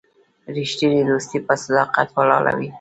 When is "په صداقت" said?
1.47-2.07